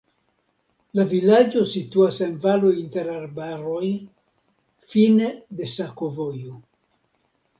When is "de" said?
5.59-5.69